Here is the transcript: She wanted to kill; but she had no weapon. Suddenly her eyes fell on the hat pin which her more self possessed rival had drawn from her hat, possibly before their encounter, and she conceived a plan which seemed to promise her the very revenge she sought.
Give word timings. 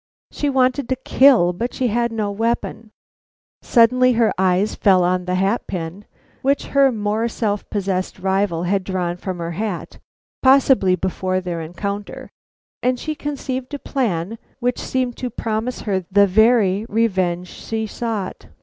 She 0.31 0.49
wanted 0.49 0.89
to 0.89 0.95
kill; 0.95 1.53
but 1.53 1.75
she 1.75 1.89
had 1.89 2.11
no 2.11 2.31
weapon. 2.31 2.89
Suddenly 3.61 4.13
her 4.13 4.33
eyes 4.35 4.73
fell 4.73 5.03
on 5.03 5.25
the 5.25 5.35
hat 5.35 5.67
pin 5.67 6.05
which 6.41 6.65
her 6.73 6.91
more 6.91 7.27
self 7.27 7.69
possessed 7.69 8.17
rival 8.17 8.63
had 8.63 8.83
drawn 8.83 9.15
from 9.15 9.37
her 9.37 9.51
hat, 9.51 9.99
possibly 10.41 10.95
before 10.95 11.39
their 11.39 11.61
encounter, 11.61 12.31
and 12.81 12.99
she 12.99 13.13
conceived 13.13 13.75
a 13.75 13.77
plan 13.77 14.39
which 14.59 14.79
seemed 14.81 15.17
to 15.17 15.29
promise 15.29 15.81
her 15.81 16.03
the 16.11 16.25
very 16.25 16.83
revenge 16.89 17.49
she 17.49 17.85
sought. 17.85 18.47